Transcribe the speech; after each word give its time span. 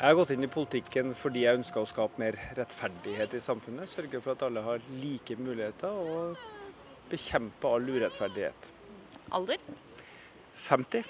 Jeg 0.00 0.14
har 0.14 0.16
gått 0.16 0.30
inn 0.32 0.46
i 0.46 0.48
politikken 0.48 1.10
fordi 1.12 1.42
jeg 1.42 1.58
ønsker 1.58 1.82
å 1.82 1.88
skape 1.88 2.22
mer 2.22 2.36
rettferdighet 2.56 3.34
i 3.36 3.40
samfunnet. 3.44 3.90
Sørge 3.92 4.16
for 4.24 4.32
at 4.32 4.44
alle 4.46 4.62
har 4.64 4.80
like 4.96 5.36
muligheter, 5.36 5.92
og 5.92 6.40
bekjempe 7.10 7.68
all 7.68 7.84
urettferdighet. 7.84 8.70
Alder? 9.36 9.60
50. 10.70 11.04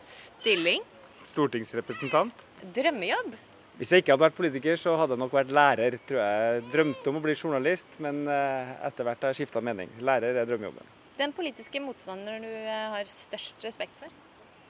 Stilling? 0.00 0.80
Stortingsrepresentant. 1.28 2.40
Drømmejobb? 2.78 3.36
Hvis 3.76 3.92
jeg 3.92 4.00
ikke 4.00 4.14
hadde 4.14 4.24
vært 4.30 4.40
politiker, 4.40 4.80
så 4.80 4.96
hadde 4.96 5.12
jeg 5.12 5.20
nok 5.26 5.36
vært 5.36 5.52
lærer, 5.52 6.00
tror 6.08 6.22
jeg. 6.22 6.66
Drømte 6.72 7.12
om 7.12 7.20
å 7.20 7.26
bli 7.26 7.36
journalist, 7.36 7.98
men 8.00 8.24
eh, 8.32 8.76
etter 8.88 9.04
hvert 9.04 9.26
har 9.26 9.36
jeg 9.36 9.42
skifta 9.42 9.60
mening. 9.60 9.92
Lærer 10.00 10.40
er 10.40 10.48
drømmejobben. 10.48 10.94
Den 11.20 11.36
politiske 11.36 11.84
motstanderen 11.84 12.48
du 12.48 12.48
eh, 12.48 12.86
har 12.96 13.12
størst 13.12 13.60
respekt 13.68 14.00
for? 14.00 14.22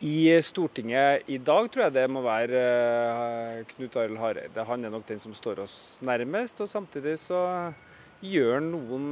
I 0.05 0.43
Stortinget 0.45 1.25
i 1.33 1.39
dag 1.41 1.71
tror 1.73 1.87
jeg 1.87 1.95
det 1.95 2.09
må 2.13 2.21
være 2.21 2.61
uh, 2.61 3.61
Knut 3.71 3.95
Arild 3.97 4.19
Hareide. 4.21 4.65
Han 4.69 4.85
er 4.85 4.93
nok 4.93 5.07
den 5.09 5.23
som 5.23 5.33
står 5.33 5.63
oss 5.65 5.77
nærmest. 6.05 6.61
Og 6.61 6.69
samtidig 6.69 7.15
så 7.23 7.39
gjør 8.21 8.59
han 8.59 8.69
noen 8.75 9.07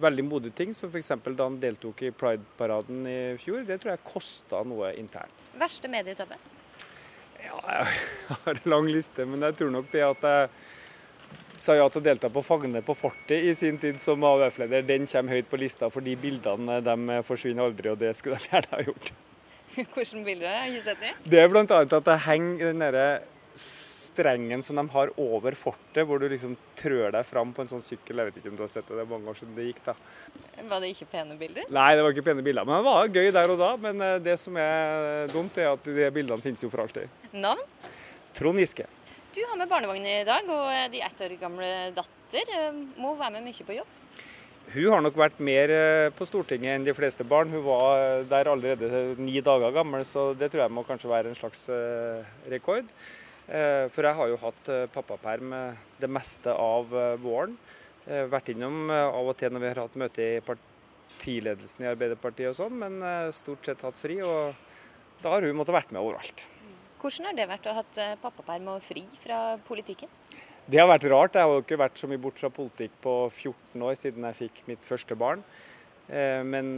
veldig 0.00 0.24
modige 0.26 0.56
ting, 0.58 0.74
som 0.74 0.90
f.eks. 0.90 1.12
da 1.22 1.46
han 1.46 1.60
deltok 1.62 2.02
i 2.02 2.10
Pride-paraden 2.10 3.06
i 3.06 3.20
fjor. 3.38 3.62
Det 3.68 3.78
tror 3.78 3.94
jeg 3.94 4.04
kosta 4.10 4.64
noe 4.66 4.90
internt. 4.98 5.46
Verste 5.60 5.92
medietabbe? 5.92 6.40
Ja, 7.38 7.62
jeg 7.86 8.42
har 8.42 8.58
en 8.58 8.70
lang 8.74 8.90
liste, 8.90 9.26
men 9.28 9.46
jeg 9.46 9.58
tror 9.60 9.74
nok 9.76 9.90
det 9.94 10.02
at 10.08 10.28
jeg 10.32 10.50
sa 11.60 11.76
ja 11.76 11.86
til 11.92 12.00
å 12.00 12.08
delta 12.10 12.30
på 12.32 12.42
Fagne 12.42 12.82
på 12.82 12.96
fortet 12.96 13.46
i 13.46 13.54
sin 13.54 13.78
tid 13.78 14.02
som 14.02 14.24
AUF-leder, 14.24 14.82
den 14.88 15.06
kommer 15.06 15.38
høyt 15.38 15.50
på 15.50 15.60
lista, 15.60 15.94
for 15.94 16.02
de 16.02 16.18
bildene 16.18 16.82
de 16.82 17.24
forsvinner 17.28 17.68
aldri, 17.68 17.92
og 17.92 18.00
det 18.00 18.16
skulle 18.18 18.40
de 18.40 18.50
gjerne 18.50 18.74
ha 18.74 18.86
gjort. 18.88 19.12
Hvilke 19.74 20.24
bilder 20.26 20.48
har 20.50 20.66
jeg 20.66 20.74
ikke 20.74 20.88
sett 20.88 21.04
dem? 21.04 21.22
Det 21.30 21.40
er 21.40 21.52
bl.a. 21.52 21.64
at 21.82 21.94
det 22.08 22.18
henger 22.26 22.72
den 22.72 22.82
derre 22.82 23.06
strengen 23.60 24.62
som 24.62 24.78
de 24.80 24.84
har 24.92 25.12
over 25.20 25.54
fortet, 25.58 26.02
hvor 26.06 26.20
du 26.20 26.26
liksom 26.30 26.56
trør 26.78 27.12
deg 27.14 27.26
fram 27.26 27.52
på 27.54 27.64
en 27.64 27.70
sånn 27.70 27.84
sykkel. 27.84 28.20
Jeg 28.20 28.30
vet 28.30 28.40
ikke 28.40 28.52
om 28.52 28.58
du 28.58 28.64
har 28.64 28.72
sett 28.72 28.88
det, 28.88 28.98
det 28.98 29.04
er 29.04 29.10
mange 29.10 29.30
år 29.30 29.38
siden 29.38 29.54
det 29.56 29.68
gikk, 29.68 29.82
da. 29.86 29.94
Var 30.72 30.82
det 30.82 30.92
ikke 30.94 31.08
pene 31.12 31.36
bilder? 31.40 31.68
Nei, 31.72 31.88
det 31.96 32.04
var 32.04 32.16
ikke 32.16 32.26
pene 32.26 32.44
bilder. 32.46 32.66
Men 32.68 32.80
det 32.80 32.88
var 32.88 33.12
gøy 33.20 33.30
der 33.36 33.54
og 33.54 33.60
da. 33.62 33.70
Men 33.86 34.06
eh, 34.06 34.16
det 34.24 34.36
som 34.42 34.58
er 34.60 35.30
dumt, 35.32 35.60
er 35.60 35.72
at 35.72 35.86
de 35.86 36.10
bildene 36.14 36.42
finnes 36.42 36.64
jo 36.66 36.72
for 36.72 36.84
alltid. 36.84 37.20
Navn? 37.32 37.62
Trond 38.36 38.62
Giske. 38.62 38.88
Du 39.30 39.40
har 39.46 39.58
med 39.58 39.70
barnevogn 39.70 40.06
i 40.10 40.20
dag, 40.26 40.48
og 40.50 40.90
de 40.90 41.04
ett 41.06 41.20
år 41.22 41.36
gamle 41.38 41.70
datter 41.94 42.54
eh, 42.56 42.82
må 42.98 43.14
være 43.18 43.38
med 43.38 43.46
mye 43.46 43.66
på 43.66 43.78
jobb? 43.78 43.96
Hun 44.70 44.92
har 44.92 45.00
nok 45.02 45.16
vært 45.18 45.40
mer 45.42 45.70
eh, 45.74 46.08
på 46.14 46.26
Stortinget 46.28 46.76
enn 46.76 46.84
de 46.86 46.92
fleste 46.94 47.24
barn. 47.26 47.50
Hun 47.50 47.64
var 47.64 48.22
der 48.30 48.50
allerede 48.52 49.16
ni 49.18 49.40
dager 49.42 49.72
gammel, 49.74 50.04
så 50.06 50.28
det 50.38 50.52
tror 50.52 50.62
jeg 50.62 50.74
må 50.76 50.84
kanskje 50.86 51.10
være 51.10 51.32
en 51.32 51.38
slags 51.38 51.64
eh, 51.74 52.28
rekord. 52.52 52.86
Eh, 53.50 53.88
for 53.90 54.06
jeg 54.06 54.18
har 54.20 54.30
jo 54.30 54.38
hatt 54.44 54.70
pappaperm 54.94 55.56
det 55.98 56.10
meste 56.10 56.54
av 56.54 56.94
våren. 57.22 57.56
Vært 58.06 58.52
innom 58.52 58.88
av 58.90 59.26
og 59.28 59.34
til 59.38 59.52
når 59.52 59.62
vi 59.62 59.68
har 59.68 59.80
hatt 59.82 59.98
møte 60.00 60.22
i 60.24 60.38
partiledelsen 60.44 61.84
i 61.84 61.90
Arbeiderpartiet 61.90 62.52
og 62.52 62.56
sånn, 62.56 62.78
men 62.80 63.02
stort 63.36 63.66
sett 63.66 63.82
hatt 63.84 63.98
fri. 64.00 64.16
Og 64.24 64.54
da 65.20 65.34
har 65.34 65.46
hun 65.46 65.58
måttet 65.58 65.76
vært 65.76 65.92
med 65.94 66.00
overalt. 66.00 66.42
Hvordan 67.02 67.28
har 67.28 67.36
det 67.36 67.50
vært 67.50 67.66
å 67.66 67.74
ha 67.74 67.82
hatt 67.82 68.00
pappaperm 68.22 68.70
og 68.72 68.86
fri 68.86 69.04
fra 69.20 69.42
politikken? 69.66 70.10
Det 70.70 70.78
har 70.78 70.86
vært 70.86 71.08
rart. 71.10 71.34
Jeg 71.34 71.42
har 71.42 71.56
jo 71.56 71.62
ikke 71.64 71.78
vært 71.80 71.98
så 71.98 72.06
mye 72.06 72.20
bort 72.22 72.38
fra 72.38 72.48
politikk 72.54 72.92
på 73.02 73.12
14 73.26 73.82
år 73.82 73.96
siden 73.98 74.26
jeg 74.28 74.36
fikk 74.38 74.60
mitt 74.68 74.84
første 74.86 75.16
barn. 75.18 75.40
Eh, 76.06 76.44
men 76.46 76.68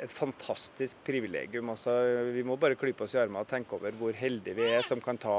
et 0.00 0.14
fantastisk 0.14 1.02
privilegium. 1.04 1.68
Altså, 1.74 1.92
vi 2.32 2.44
må 2.46 2.56
bare 2.60 2.78
klype 2.78 3.04
oss 3.04 3.18
i 3.18 3.20
armene 3.20 3.42
og 3.44 3.50
tenke 3.50 3.76
over 3.76 3.92
hvor 4.00 4.16
heldige 4.16 4.56
vi 4.56 4.70
er 4.70 4.86
som 4.86 5.02
kan 5.04 5.20
ta 5.20 5.36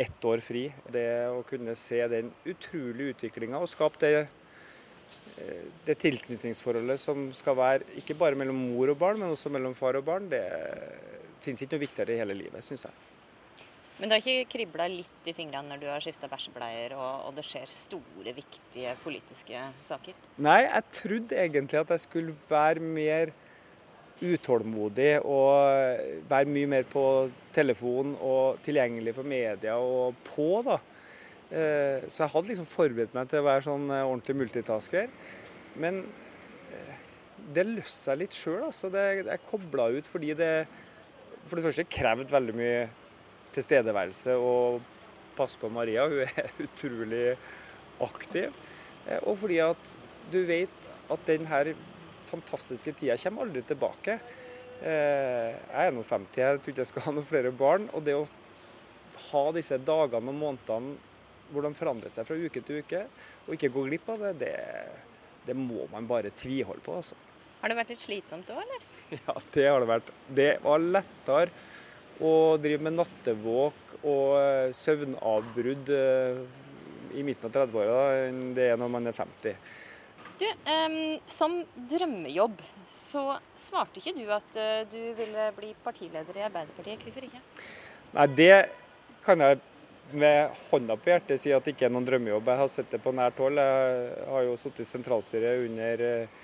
ett 0.00 0.24
år 0.24 0.40
fri. 0.40 0.64
Det 0.94 1.04
å 1.34 1.42
kunne 1.44 1.76
se 1.76 2.00
den 2.08 2.32
utrolige 2.48 3.18
utviklinga 3.18 3.60
og 3.60 3.68
skape 3.68 4.00
det, 4.06 4.24
eh, 5.36 5.70
det 5.84 6.00
tilknytningsforholdet 6.06 7.02
som 7.02 7.28
skal 7.36 7.60
være 7.60 8.00
ikke 8.00 8.16
bare 8.16 8.40
mellom 8.40 8.70
mor 8.70 8.94
og 8.94 9.02
barn, 9.04 9.20
men 9.20 9.36
også 9.36 9.52
mellom 9.52 9.76
far 9.76 10.00
og 10.00 10.08
barn, 10.08 10.32
det 10.32 10.46
finnes 11.44 11.60
ikke 11.60 11.76
noe 11.76 11.88
viktigere 11.90 12.16
i 12.16 12.22
hele 12.24 12.40
livet, 12.40 12.64
syns 12.64 12.88
jeg. 12.88 13.11
Men 14.02 14.10
det 14.10 14.16
har 14.16 14.24
ikke 14.32 14.50
kribla 14.56 14.88
litt 14.90 15.28
i 15.30 15.32
fingrene 15.36 15.70
når 15.70 15.78
du 15.78 15.84
har 15.86 16.02
skifta 16.02 16.26
bæsjebleier 16.26 16.96
og, 16.96 17.28
og, 17.28 17.34
det 17.36 17.44
skjer 17.46 17.68
store, 17.70 18.32
viktige 18.34 18.96
politiske 18.98 19.60
saker? 19.78 20.16
Nei, 20.42 20.64
jeg 20.64 20.88
trodde 20.96 21.36
egentlig 21.38 21.78
at 21.78 21.92
jeg 21.94 22.02
skulle 22.02 22.34
være 22.48 22.82
mer 22.82 23.30
utålmodig 24.18 25.12
og 25.22 26.26
være 26.30 26.50
mye 26.50 26.70
mer 26.72 26.88
på 26.90 27.04
telefon 27.54 28.16
og 28.18 28.58
tilgjengelig 28.66 29.14
for 29.14 29.28
media 29.32 29.76
og 29.78 30.18
på, 30.26 30.48
da. 30.66 30.80
Eh, 31.52 32.08
så 32.10 32.24
jeg 32.24 32.32
hadde 32.34 32.50
liksom 32.50 32.68
forberedt 32.72 33.14
meg 33.14 33.30
til 33.30 33.38
å 33.38 33.46
være 33.46 33.66
sånn 33.68 33.86
eh, 33.86 34.02
ordentlig 34.02 34.36
multitasker. 34.40 35.14
Men 35.78 36.00
eh, 36.74 37.06
det 37.54 37.68
løste 37.70 38.00
seg 38.00 38.18
litt 38.24 38.34
sjøl. 38.34 38.64
Altså. 38.72 38.90
Jeg 38.90 39.44
kobla 39.46 39.92
ut 39.94 40.10
fordi 40.10 40.34
det 40.42 40.50
for 41.46 41.58
det 41.58 41.66
første 41.68 41.86
krevde 41.90 42.34
veldig 42.34 42.58
mye 42.58 42.82
tilstedeværelse 43.54 44.36
og 44.40 44.82
passe 45.36 45.60
på 45.60 45.70
Maria. 45.72 46.06
Hun 46.08 46.22
er 46.26 46.52
utrolig 46.66 47.24
aktiv. 48.02 48.52
Eh, 49.06 49.20
og 49.22 49.38
fordi 49.42 49.60
at 49.64 49.96
du 50.32 50.42
vet 50.48 50.90
at 51.12 51.26
denne 51.28 51.74
fantastiske 52.30 52.94
tida 52.98 53.18
kommer 53.20 53.46
aldri 53.46 53.64
tilbake. 53.68 54.18
Eh, 54.82 55.50
jeg 55.52 55.88
er 55.88 55.94
nå 55.94 56.04
50, 56.06 56.40
jeg 56.40 56.60
tror 56.60 56.72
ikke 56.74 56.84
jeg 56.84 56.90
skal 56.90 57.06
ha 57.06 57.16
noen 57.16 57.28
flere 57.28 57.54
barn. 57.54 57.88
Og 57.92 58.04
det 58.06 58.16
å 58.18 58.26
ha 59.30 59.44
disse 59.56 59.78
dagene 59.78 60.32
og 60.32 60.38
månedene 60.38 61.10
hvor 61.52 61.66
de 61.66 61.74
forandrer 61.76 62.08
seg 62.08 62.24
fra 62.24 62.38
uke 62.38 62.62
til 62.64 62.80
uke, 62.80 63.02
og 63.44 63.50
ikke 63.52 63.68
gå 63.74 63.82
glipp 63.90 64.06
av 64.14 64.22
det, 64.22 64.30
det, 64.40 64.52
det 65.44 65.56
må 65.58 65.84
man 65.92 66.06
bare 66.08 66.30
tviholde 66.40 66.80
på. 66.84 66.94
Altså. 67.02 67.18
Har 67.60 67.68
det 67.68 67.76
vært 67.76 67.92
litt 67.92 68.02
slitsomt 68.02 68.48
òg, 68.54 68.62
eller? 68.64 68.88
Ja, 69.26 69.34
det 69.52 69.66
har 69.68 69.82
det 69.82 69.90
vært. 69.90 70.10
Det 70.32 70.48
var 70.64 70.80
lettere 70.80 71.50
og 72.22 72.62
driver 72.62 72.86
med 72.86 72.98
nattevåk 73.00 73.96
og 74.02 74.26
eh, 74.38 74.74
søvnavbrudd 74.76 75.90
eh, 75.94 76.42
i 77.18 77.24
midten 77.26 77.48
av 77.48 77.56
30-åra 77.56 78.02
enn 78.28 78.52
det 78.56 78.70
er 78.72 78.78
når 78.80 78.92
man 78.94 79.10
er 79.10 79.16
50. 79.16 79.56
Du, 80.40 80.46
um, 80.48 81.18
Som 81.30 81.58
drømmejobb 81.90 82.62
så 82.90 83.36
svarte 83.58 84.00
ikke 84.00 84.14
du 84.16 84.24
at 84.32 84.56
uh, 84.58 84.80
du 84.90 85.12
ville 85.18 85.50
bli 85.54 85.74
partileder 85.84 86.38
i 86.38 86.46
Arbeiderpartiet. 86.46 87.04
Hvorfor 87.04 87.26
ikke? 87.28 87.42
Nei, 88.16 88.26
det 88.32 88.56
kan 89.22 89.44
jeg 89.44 89.60
med 90.18 90.56
hånda 90.70 90.96
på 90.98 91.12
hjertet 91.12 91.40
si 91.40 91.52
at 91.54 91.64
det 91.64 91.76
ikke 91.76 91.86
er 91.86 91.94
noen 91.94 92.08
drømmejobb. 92.08 92.48
Jeg 92.48 92.62
har 92.62 92.72
sett 92.72 92.90
det 92.90 93.00
på 93.04 93.12
nært 93.14 93.38
hold. 93.40 93.60
Jeg 93.60 94.26
har 94.32 94.48
jo 94.48 94.56
sittet 94.60 94.82
i 94.82 94.88
sentralstyret 94.88 95.68
under 95.68 96.02
uh, 96.08 96.40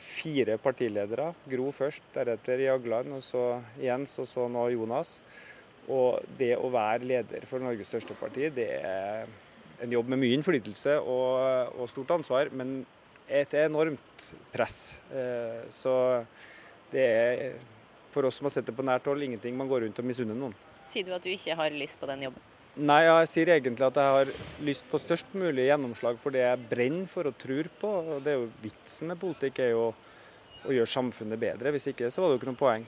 fire 0.00 0.56
partiledere. 0.62 1.30
Gro 1.50 1.70
først, 1.74 2.04
deretter 2.14 2.64
Jagland, 2.66 3.16
og 3.16 3.24
så 3.24 3.44
Jens, 3.82 4.16
og 4.22 4.28
så 4.30 4.46
nå 4.50 4.68
Jonas. 4.74 5.18
Og 5.92 6.22
det 6.38 6.54
å 6.58 6.70
være 6.72 7.06
leder 7.06 7.46
for 7.46 7.62
Norges 7.62 7.92
største 7.92 8.16
parti, 8.18 8.48
det 8.54 8.68
er 8.80 9.28
en 9.84 9.92
jobb 9.92 10.10
med 10.10 10.22
mye 10.22 10.34
innflytelse 10.38 10.96
og, 11.02 11.76
og 11.76 11.90
stort 11.92 12.16
ansvar, 12.16 12.50
men 12.56 12.80
et 13.28 13.54
enormt 13.58 14.26
press. 14.52 14.96
Eh, 15.12 15.62
så 15.74 15.94
det 16.92 17.06
er 17.06 17.56
for 18.14 18.26
oss 18.26 18.40
som 18.40 18.48
har 18.48 18.54
sett 18.56 18.68
det 18.68 18.74
på 18.76 18.86
nært 18.86 19.06
hold, 19.10 19.22
ingenting 19.22 19.56
man 19.58 19.68
går 19.68 19.84
rundt 19.84 19.98
og 20.00 20.08
misunner 20.08 20.38
noen. 20.38 20.54
Sier 20.84 21.06
du 21.06 21.14
at 21.16 21.24
du 21.24 21.32
ikke 21.32 21.56
har 21.58 21.74
lyst 21.74 22.00
på 22.00 22.08
den 22.08 22.28
jobben? 22.28 22.52
Nei, 22.76 23.06
jeg 23.06 23.28
sier 23.30 23.48
egentlig 23.54 23.86
at 23.86 23.96
jeg 23.96 24.12
har 24.12 24.30
lyst 24.66 24.84
på 24.90 24.98
størst 25.00 25.30
mulig 25.32 25.64
gjennomslag 25.70 26.18
for 26.20 26.34
det 26.34 26.42
jeg 26.42 26.64
brenner 26.68 27.06
for 27.08 27.30
og 27.30 27.38
tror 27.40 27.70
på. 27.80 27.92
og 28.02 28.18
det 28.24 28.34
er 28.34 28.42
jo 28.42 28.50
Vitsen 28.60 29.08
med 29.08 29.20
politikk 29.22 29.62
er 29.64 29.70
jo 29.70 29.86
å 30.66 30.74
gjøre 30.74 30.90
samfunnet 30.92 31.40
bedre. 31.40 31.72
Hvis 31.72 31.88
ikke 31.94 32.10
så 32.12 32.20
var 32.20 32.28
det 32.28 32.36
jo 32.36 32.40
ikke 32.42 32.50
noe 32.50 32.60
poeng. 32.60 32.84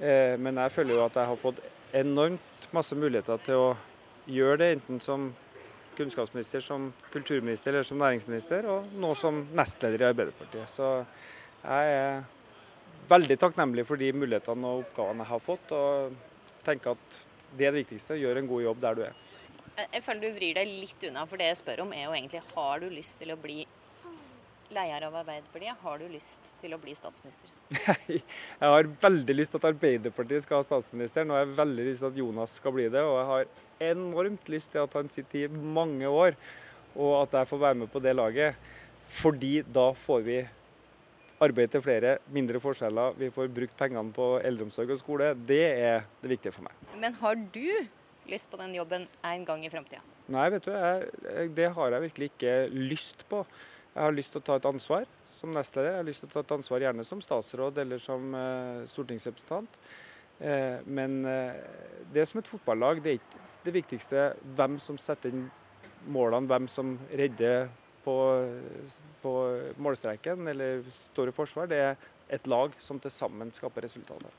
Eh, 0.00 0.38
men 0.40 0.56
jeg 0.62 0.72
føler 0.72 0.96
jo 0.96 1.04
at 1.04 1.20
jeg 1.20 1.28
har 1.28 1.42
fått 1.42 1.60
enormt 2.00 2.72
masse 2.72 2.96
muligheter 2.96 3.44
til 3.44 3.66
å 3.66 3.68
gjøre 4.32 4.62
det, 4.62 4.70
enten 4.78 5.04
som 5.04 5.28
kunnskapsminister, 5.98 6.64
som 6.64 6.88
kulturminister 7.12 7.74
eller 7.74 7.84
som 7.84 8.00
næringsminister, 8.00 8.64
og 8.64 8.96
nå 8.96 9.12
som 9.18 9.44
nestleder 9.52 10.06
i 10.06 10.08
Arbeiderpartiet. 10.08 10.72
Så 10.72 10.92
jeg 11.66 11.94
er 12.00 12.22
veldig 13.12 13.40
takknemlig 13.44 13.84
for 13.88 14.00
de 14.00 14.08
mulighetene 14.16 14.72
og 14.72 14.86
oppgavene 14.86 15.26
jeg 15.26 15.34
har 15.34 15.48
fått, 15.52 15.72
og 15.76 16.62
tenker 16.64 16.96
at 16.96 17.24
det 17.56 17.66
er 17.66 17.74
det 17.74 17.84
viktigste. 17.84 18.18
Gjør 18.20 18.42
en 18.42 18.50
god 18.50 18.64
jobb 18.66 18.84
der 18.84 18.98
du 18.98 19.02
er. 19.08 19.24
Jeg 19.78 20.02
føler 20.02 20.24
du 20.24 20.34
vrir 20.34 20.56
deg 20.58 20.70
litt 20.70 21.04
unna, 21.06 21.24
for 21.30 21.38
det 21.38 21.52
jeg 21.52 21.60
spør 21.60 21.84
om 21.84 21.92
er 21.94 22.08
jo 22.08 22.14
egentlig 22.16 22.42
har 22.54 22.80
du 22.82 22.88
lyst 22.90 23.20
til 23.20 23.30
å 23.30 23.38
bli 23.38 23.60
leder 24.74 25.06
av 25.06 25.14
Arbeiderpartiet? 25.20 25.78
Har 25.82 26.00
du 26.00 26.08
lyst 26.12 26.48
til 26.60 26.74
å 26.74 26.80
bli 26.82 26.94
statsminister? 26.98 27.52
Nei, 27.86 28.18
jeg 28.18 28.72
har 28.74 28.90
veldig 29.04 29.36
lyst 29.36 29.54
til 29.54 29.62
at 29.62 29.68
Arbeiderpartiet 29.70 30.44
skal 30.44 30.60
ha 30.60 30.66
statsministeren, 30.66 31.30
og 31.32 31.40
jeg 31.40 31.46
har 31.46 31.56
veldig 31.62 31.86
lyst 31.88 32.04
til 32.04 32.10
at 32.10 32.20
Jonas 32.20 32.56
skal 32.60 32.74
bli 32.76 32.88
det. 32.92 33.04
Og 33.06 33.16
jeg 33.20 33.28
har 33.30 33.94
enormt 33.94 34.50
lyst 34.52 34.74
til 34.74 34.84
at 34.84 34.98
han 34.98 35.10
sitter 35.12 35.46
i 35.46 35.62
mange 35.78 36.10
år, 36.10 36.36
og 36.98 37.14
at 37.22 37.40
jeg 37.40 37.50
får 37.52 37.64
være 37.64 37.80
med 37.84 37.92
på 37.92 38.02
det 38.04 38.16
laget. 38.18 38.70
Fordi 39.18 39.54
da 39.62 39.88
får 39.96 40.24
vi 40.26 40.38
arbeid 41.44 41.70
til 41.72 41.82
flere, 41.84 42.16
mindre 42.34 42.60
forskjeller, 42.62 43.16
vi 43.18 43.30
får 43.34 43.50
brukt 43.54 43.76
pengene 43.78 44.12
på 44.14 44.28
eldreomsorg 44.44 44.92
og 44.94 45.00
skole. 45.00 45.32
Det 45.48 45.64
er 45.70 46.06
det 46.22 46.32
viktige 46.34 46.54
for 46.54 46.66
meg. 46.66 46.86
Men 46.98 47.16
har 47.20 47.38
du 47.38 47.70
lyst 48.28 48.50
på 48.50 48.60
den 48.60 48.74
jobben 48.76 49.06
en 49.24 49.44
gang 49.46 49.64
i 49.64 49.70
framtida? 49.72 50.02
Nei, 50.28 50.48
vet 50.52 50.66
du, 50.66 50.72
jeg, 50.74 51.50
det 51.56 51.70
har 51.76 51.94
jeg 51.94 52.04
virkelig 52.08 52.30
ikke 52.32 52.56
lyst 52.74 53.24
på. 53.30 53.44
Jeg 53.94 54.02
har 54.04 54.14
lyst 54.14 54.34
til 54.34 54.42
å 54.42 54.46
ta 54.46 54.58
et 54.58 54.68
ansvar 54.68 55.06
som 55.32 55.54
nestleder. 55.54 55.94
Jeg 55.94 56.02
har 56.02 56.08
lyst 56.08 56.24
til 56.24 56.30
å 56.30 56.34
ta 56.34 56.44
et 56.44 56.56
ansvar 56.58 56.84
gjerne 56.84 57.06
som 57.06 57.22
statsråd 57.24 57.80
eller 57.84 58.02
som 58.02 58.34
uh, 58.36 58.84
stortingsrepresentant. 58.90 59.78
Uh, 60.38 60.78
men 60.86 61.22
uh, 61.26 61.56
det 62.14 62.26
som 62.28 62.42
et 62.42 62.50
fotballag, 62.50 63.00
det 63.02 63.14
er 63.14 63.22
ikke 63.22 63.46
det 63.64 63.74
viktigste 63.78 64.28
hvem 64.58 64.76
som 64.82 65.00
setter 65.00 65.32
inn 65.34 65.48
målene, 66.12 66.46
hvem 66.50 66.68
som 66.70 66.94
redder 67.10 67.70
på, 68.08 68.16
på 69.22 69.32
målstreken 69.84 70.48
eller 70.48 70.84
står 70.94 71.28
i 71.28 71.34
forsvar. 71.36 71.68
Det 71.68 71.80
er 71.90 72.06
et 72.32 72.48
lag 72.48 72.72
som 72.80 73.00
til 73.00 73.12
sammen 73.12 73.52
skaper 73.54 73.84
resultater. 73.84 74.32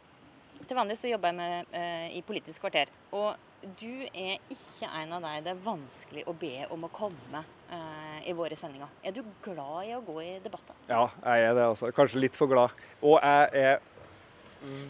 Til 0.67 0.77
vanlig 0.77 0.97
så 0.99 1.09
jobber 1.09 1.31
jeg 1.31 1.37
med, 1.37 1.69
eh, 1.77 2.17
i 2.17 2.23
Politisk 2.25 2.65
kvarter. 2.65 2.89
Og 3.15 3.37
du 3.79 4.05
er 4.07 4.37
ikke 4.51 4.89
en 5.01 5.13
av 5.17 5.23
deg 5.25 5.45
det 5.45 5.53
er 5.53 5.61
vanskelig 5.63 6.25
å 6.29 6.35
be 6.37 6.65
om 6.71 6.85
å 6.87 6.91
komme 6.93 7.43
eh, 7.71 8.17
i 8.29 8.35
våre 8.35 8.57
sendinger. 8.59 8.91
Er 9.03 9.15
du 9.15 9.21
glad 9.45 9.87
i 9.87 9.93
å 9.97 10.01
gå 10.05 10.17
i 10.23 10.31
debatter? 10.43 10.77
Ja, 10.89 11.05
jeg 11.23 11.47
er 11.49 11.55
det. 11.57 11.67
altså. 11.73 11.91
Kanskje 11.95 12.23
litt 12.23 12.39
for 12.39 12.51
glad. 12.51 12.75
Og 13.01 13.17
jeg 13.17 13.63
er 13.63 13.79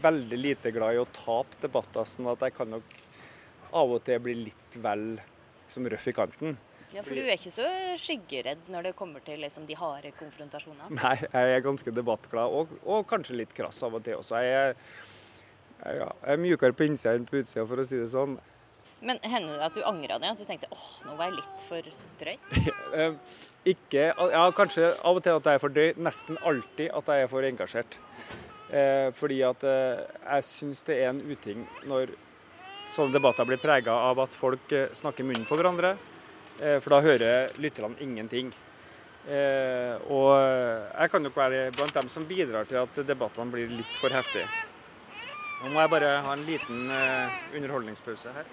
veldig 0.04 0.40
lite 0.40 0.74
glad 0.74 0.98
i 0.98 1.02
å 1.04 1.10
tape 1.14 1.60
debatter, 1.62 2.08
sånn 2.10 2.31
at 2.31 2.48
jeg 2.48 2.56
kan 2.58 2.72
nok 2.78 2.96
av 3.70 3.92
og 3.94 4.02
til 4.06 4.24
bli 4.26 4.36
litt 4.48 4.80
vel 4.81 5.12
som 5.70 5.86
røff 5.86 6.08
i 6.10 6.16
kanten. 6.18 6.58
Ja, 6.89 7.03
For 7.06 7.13
du 7.13 7.21
er 7.21 7.36
ikke 7.36 7.53
så 7.53 7.68
skyggeredd 8.01 8.69
når 8.74 8.89
det 8.89 8.95
kommer 8.97 9.21
til 9.25 9.44
liksom, 9.44 9.68
de 9.69 9.75
harde 9.77 10.09
konfrontasjonene? 10.18 10.89
Nei, 10.97 11.15
jeg 11.21 11.56
er 11.56 11.65
ganske 11.65 11.94
debattglad, 11.94 12.50
og, 12.50 12.71
og 12.81 13.06
kanskje 13.09 13.38
litt 13.38 13.53
krass 13.57 13.83
av 13.86 14.00
og 14.00 14.06
til 14.06 14.18
også. 14.18 14.39
Jeg 14.41 14.71
er, 14.71 14.95
jeg, 15.86 16.07
er 16.33 16.41
mjukere 16.41 16.74
på 16.74 16.88
innsida 16.89 17.13
enn 17.18 17.30
på 17.30 17.44
utsida, 17.44 17.68
for 17.69 17.83
å 17.83 17.86
si 17.86 18.01
det 18.01 18.09
sånn. 18.09 18.39
Men 19.06 19.21
hender 19.24 19.56
det 19.56 19.68
at 19.69 19.77
du 19.77 19.86
angra 19.88 20.18
det? 20.19 20.33
At 20.33 20.41
du 20.41 20.47
tenkte 20.47 20.68
åh, 20.75 20.88
nå 21.06 21.15
var 21.15 21.30
jeg 21.30 21.38
litt 21.38 21.65
for 21.69 21.94
drøy? 22.19 22.36
Eh, 23.00 23.13
ikke 23.69 24.07
Ja, 24.18 24.47
kanskje 24.56 24.89
av 25.06 25.19
og 25.19 25.21
til 25.24 25.35
at 25.38 25.45
jeg 25.45 25.59
er 25.59 25.62
for 25.62 25.75
drøy. 25.75 25.92
Nesten 26.01 26.39
alltid 26.42 26.89
at 26.95 27.12
jeg 27.13 27.25
er 27.25 27.30
for 27.30 27.45
engasjert. 27.45 28.00
Eh, 28.69 29.09
fordi 29.18 29.39
at 29.45 29.63
eh, 29.65 30.01
jeg 30.25 30.45
syns 30.45 30.81
det 30.88 30.97
er 31.03 31.12
en 31.13 31.21
uting 31.21 31.63
når 31.89 32.12
sånne 32.94 33.13
debatter 33.15 33.47
blir 33.50 33.62
prega 33.62 33.95
av 34.09 34.21
at 34.25 34.35
folk 34.38 34.74
eh, 34.74 34.89
snakker 34.97 35.25
munnen 35.25 35.45
på 35.50 35.57
hverandre. 35.57 35.95
Eh, 36.59 36.79
for 36.83 36.91
da 36.95 37.00
hører 37.03 37.53
lytterne 37.63 37.95
ingenting. 38.03 38.51
Eh, 39.29 39.95
og 40.11 40.31
jeg 40.35 41.11
kan 41.11 41.23
nok 41.23 41.38
være 41.38 41.69
blant 41.75 41.95
dem 41.95 42.09
som 42.11 42.25
bidrar 42.27 42.67
til 42.67 42.81
at 42.81 43.00
debattene 43.07 43.51
blir 43.53 43.71
litt 43.71 43.97
for 44.00 44.11
heftige. 44.15 44.47
Nå 45.59 45.73
må 45.73 45.83
jeg 45.83 45.91
bare 45.91 46.11
ha 46.23 46.33
en 46.35 46.45
liten 46.47 46.88
underholdningspause 47.56 48.31
her. 48.35 48.47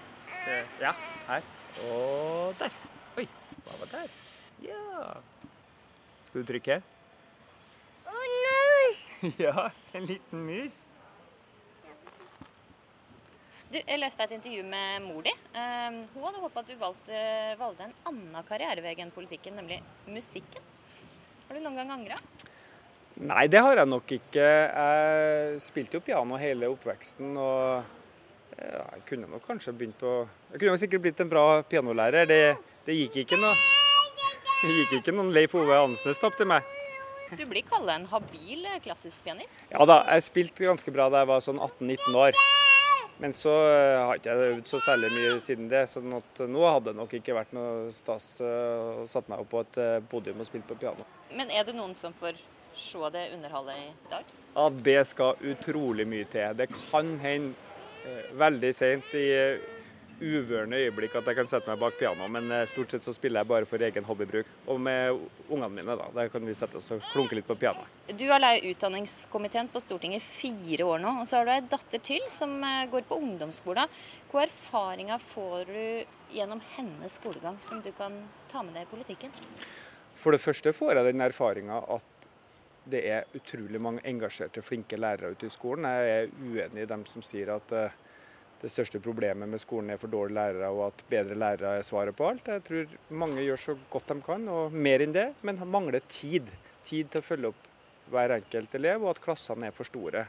Ja, 0.82 0.92
her. 1.28 1.46
Og 1.90 2.54
der. 2.58 2.74
Oi, 3.18 3.26
hva 3.64 3.78
var 3.82 3.92
der? 3.94 4.10
Ja. 4.64 5.14
Skal 6.28 6.42
du 6.42 6.50
trykke? 6.52 6.80
Å 8.06 8.26
nei! 8.34 9.32
Ja, 9.46 9.70
en 9.96 10.06
liten 10.10 10.44
mus. 10.46 10.84
Du, 13.66 13.80
jeg 13.80 13.98
leste 13.98 14.22
et 14.22 14.34
intervju 14.36 14.62
med 14.68 15.02
mor 15.02 15.24
di. 15.26 15.32
Uh, 15.50 15.98
hun 16.14 16.26
hadde 16.28 16.42
håpa 16.44 16.62
at 16.62 16.68
du 16.70 16.76
valgte, 16.78 17.22
valgte, 17.58 17.88
en 17.88 17.96
annen 18.12 18.46
karrierevei 18.46 18.94
enn 19.02 19.10
politikken, 19.14 19.56
nemlig 19.58 19.80
musikken. 20.06 20.62
Har 21.48 21.58
du 21.58 21.64
noen 21.64 21.80
gang 21.80 21.90
angra? 21.96 22.20
Nei, 23.16 23.46
det 23.50 23.62
har 23.64 23.80
jeg 23.80 23.88
nok 23.88 24.12
ikke. 24.18 24.44
Jeg 24.44 25.60
spilte 25.64 25.98
jo 25.98 26.04
piano 26.04 26.38
hele 26.38 26.68
oppveksten. 26.70 27.32
og 27.40 27.82
ja, 28.60 28.84
Jeg 28.94 29.02
kunne 29.08 29.30
nok 29.30 29.46
kanskje 29.46 29.72
begynt 29.72 29.98
på 30.00 30.12
Jeg 30.52 30.60
kunne 30.60 30.78
sikkert 30.80 31.04
blitt 31.06 31.22
en 31.24 31.32
bra 31.32 31.62
pianolærer. 31.66 32.28
Det, 32.28 32.40
det 32.86 32.98
gikk 33.00 33.22
ikke 33.24 33.40
noe 33.40 33.54
Det 34.62 34.74
gikk 34.80 34.94
ikke 35.00 35.16
noen 35.16 35.32
Leif 35.34 35.56
Ove 35.56 35.80
Ansnes 35.80 36.22
opp 36.24 36.36
til 36.36 36.50
meg. 36.50 36.62
Du 37.34 37.42
blir 37.48 37.64
kalla 37.66 37.96
en 37.98 38.06
habil 38.06 38.68
klassisk 38.84 39.24
pianist? 39.24 39.58
Ja 39.72 39.82
da, 39.88 40.02
jeg 40.12 40.28
spilte 40.28 40.68
ganske 40.68 40.92
bra 40.94 41.08
da 41.10 41.24
jeg 41.24 41.30
var 41.32 41.42
sånn 41.42 41.58
18-19 41.58 42.20
år. 42.20 42.38
Men 43.18 43.32
så 43.32 43.52
eh, 43.68 44.06
har 44.06 44.18
ikke 44.18 44.32
jeg 44.32 44.50
øvd 44.52 44.66
så 44.68 44.80
særlig 44.84 45.10
mye 45.14 45.36
siden 45.40 45.70
det, 45.72 45.86
så 45.88 46.02
nå 46.04 46.64
hadde 46.66 46.90
det 46.90 46.98
nok 46.98 47.14
ikke 47.16 47.36
vært 47.36 47.54
noe 47.56 47.92
stas 47.94 48.34
eh, 48.44 49.04
å 49.04 49.06
satt 49.08 49.30
meg 49.32 49.40
opp 49.40 49.52
på 49.54 49.62
et 49.64 49.78
eh, 49.80 50.00
podium 50.10 50.42
og 50.44 50.48
spilt 50.48 50.66
på 50.68 50.76
piano. 50.82 51.06
Men 51.32 51.48
er 51.48 51.64
det 51.64 51.76
noen 51.78 51.96
som 51.96 52.12
får 52.16 52.42
se 52.76 53.12
det 53.14 53.30
underholdet 53.38 53.80
i 53.80 54.10
dag? 54.10 54.34
Ja, 54.56 54.66
det 54.90 54.98
skal 55.08 55.40
utrolig 55.48 56.04
mye 56.08 56.28
til. 56.28 56.52
Det 56.58 56.68
kan 56.74 57.16
hende 57.22 57.54
veldig 58.38 58.70
seint 58.76 59.08
i 59.18 59.26
uvørende 60.20 60.78
øyeblikk 60.80 61.16
at 61.18 61.26
jeg 61.28 61.36
kan 61.36 61.48
sette 61.50 61.68
meg 61.70 61.80
bak 61.80 61.96
piano, 61.98 62.28
men 62.32 62.48
eh, 62.52 62.64
stort 62.70 62.92
sett 62.94 63.04
så 63.04 63.12
spiller 63.14 63.42
jeg 63.42 63.50
bare 63.50 63.68
for 63.68 63.82
egen 63.84 64.06
hobbybruk. 64.06 64.48
Og 64.72 64.80
med 64.80 65.18
ungene 65.48 65.70
mine, 65.74 65.96
da. 65.98 66.08
Der 66.16 66.30
kan 66.32 66.46
vi 66.46 66.54
sette 66.56 66.80
oss 66.80 66.90
og 66.94 67.04
klunke 67.12 67.38
litt 67.38 67.48
på 67.48 67.58
piano. 67.60 67.84
Du 68.08 68.24
har 68.30 68.40
leid 68.40 68.64
utdanningskomiteen 68.70 69.68
på 69.72 69.82
Stortinget 69.84 70.24
fire 70.24 70.88
år 70.88 71.02
nå, 71.04 71.14
og 71.20 71.28
så 71.28 71.40
har 71.40 71.48
du 71.48 71.54
ei 71.56 71.62
datter 71.76 72.02
til 72.10 72.24
som 72.32 72.56
eh, 72.64 72.86
går 72.92 73.08
på 73.08 73.20
ungdomsskolen. 73.20 73.92
Hvor 74.32 74.46
erfaringer 74.46 75.22
får 75.22 75.72
du 75.72 76.34
gjennom 76.36 76.60
hennes 76.76 77.20
skolegang 77.20 77.60
som 77.64 77.82
du 77.84 77.92
kan 77.96 78.16
ta 78.50 78.64
med 78.64 78.76
deg 78.76 78.88
i 78.88 78.92
politikken? 78.96 79.34
For 80.16 80.32
det 80.32 80.40
første 80.40 80.72
får 80.72 80.96
jeg 80.96 81.12
den 81.12 81.24
erfaringa 81.24 81.82
at 81.92 82.12
det 82.86 83.02
er 83.10 83.24
utrolig 83.34 83.80
mange 83.82 84.02
engasjerte, 84.06 84.62
flinke 84.62 84.98
lærere 84.98 85.34
ute 85.34 85.48
i 85.48 85.52
skolen. 85.52 85.88
Jeg 85.90 86.12
er 86.20 86.28
uenig 86.38 86.84
i 86.84 86.90
dem 86.90 87.02
som 87.10 87.24
sier 87.24 87.50
at 87.56 87.72
uh, 87.74 88.04
det 88.62 88.70
største 88.72 89.00
problemet 89.04 89.48
med 89.50 89.60
skolen 89.60 89.92
er 89.92 90.00
for 90.00 90.10
dårlige 90.12 90.38
lærere, 90.38 90.70
og 90.72 90.86
at 90.88 91.02
bedre 91.10 91.36
lærere 91.36 91.76
er 91.78 91.86
svaret 91.86 92.16
på 92.16 92.28
alt. 92.30 92.48
Jeg 92.48 92.64
tror 92.64 92.94
mange 93.22 93.44
gjør 93.44 93.60
så 93.60 93.76
godt 93.92 94.08
de 94.12 94.16
kan, 94.24 94.48
og 94.48 94.72
mer 94.72 95.04
enn 95.04 95.14
det, 95.14 95.28
men 95.44 95.60
mangler 95.68 96.04
tid. 96.08 96.48
Tid 96.86 97.10
til 97.12 97.20
å 97.20 97.26
følge 97.26 97.52
opp 97.52 97.68
hver 98.12 98.36
enkelt 98.38 98.74
elev, 98.78 99.04
og 99.04 99.12
at 99.12 99.22
klassene 99.22 99.68
er 99.68 99.76
for 99.76 99.88
store. 99.88 100.24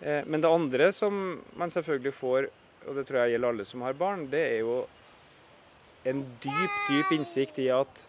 Eh, 0.00 0.22
men 0.26 0.44
det 0.44 0.52
andre 0.52 0.90
som 0.92 1.38
man 1.58 1.72
selvfølgelig 1.72 2.14
får, 2.18 2.48
og 2.86 2.98
det 2.98 3.06
tror 3.08 3.22
jeg 3.22 3.36
gjelder 3.36 3.54
alle 3.54 3.68
som 3.68 3.84
har 3.86 3.98
barn, 3.98 4.28
det 4.30 4.44
er 4.52 4.58
jo 4.62 4.78
en 6.08 6.24
dyp, 6.42 6.80
dyp 6.88 7.12
innsikt 7.16 7.58
i 7.64 7.68
at 7.74 8.04